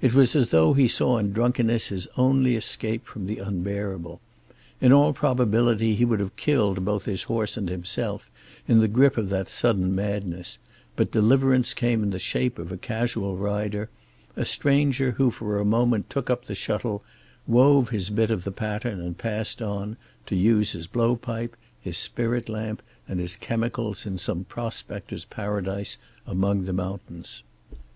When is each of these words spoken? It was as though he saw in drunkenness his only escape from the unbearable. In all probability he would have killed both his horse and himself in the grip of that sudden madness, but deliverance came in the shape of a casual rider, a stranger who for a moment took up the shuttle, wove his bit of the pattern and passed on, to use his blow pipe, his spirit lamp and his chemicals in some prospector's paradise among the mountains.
It 0.00 0.14
was 0.14 0.36
as 0.36 0.50
though 0.50 0.72
he 0.74 0.86
saw 0.86 1.18
in 1.18 1.32
drunkenness 1.32 1.88
his 1.88 2.06
only 2.16 2.54
escape 2.54 3.06
from 3.08 3.26
the 3.26 3.38
unbearable. 3.38 4.20
In 4.80 4.92
all 4.92 5.12
probability 5.12 5.96
he 5.96 6.04
would 6.04 6.20
have 6.20 6.36
killed 6.36 6.84
both 6.84 7.06
his 7.06 7.24
horse 7.24 7.56
and 7.56 7.68
himself 7.68 8.30
in 8.68 8.78
the 8.78 8.86
grip 8.86 9.18
of 9.18 9.30
that 9.30 9.48
sudden 9.48 9.92
madness, 9.92 10.58
but 10.94 11.10
deliverance 11.10 11.74
came 11.74 12.04
in 12.04 12.10
the 12.10 12.20
shape 12.20 12.60
of 12.60 12.70
a 12.70 12.76
casual 12.76 13.36
rider, 13.36 13.90
a 14.36 14.44
stranger 14.44 15.10
who 15.10 15.32
for 15.32 15.58
a 15.58 15.64
moment 15.64 16.08
took 16.08 16.30
up 16.30 16.44
the 16.44 16.54
shuttle, 16.54 17.02
wove 17.48 17.88
his 17.88 18.10
bit 18.10 18.30
of 18.30 18.44
the 18.44 18.52
pattern 18.52 19.00
and 19.00 19.18
passed 19.18 19.60
on, 19.60 19.96
to 20.26 20.36
use 20.36 20.70
his 20.70 20.86
blow 20.86 21.16
pipe, 21.16 21.56
his 21.80 21.98
spirit 21.98 22.48
lamp 22.48 22.80
and 23.08 23.18
his 23.18 23.34
chemicals 23.34 24.06
in 24.06 24.18
some 24.18 24.44
prospector's 24.44 25.24
paradise 25.24 25.98
among 26.28 26.62
the 26.62 26.72
mountains. 26.72 27.42